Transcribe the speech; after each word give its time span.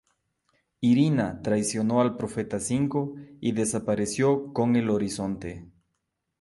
Irina 0.79 1.39
traicionó 1.43 2.01
al 2.01 2.17
Profeta 2.17 2.59
Cinco 2.59 3.13
y 3.39 3.51
desapareció 3.51 4.51
con 4.51 4.75
el 4.75 4.89
Horizonte. 4.89 5.67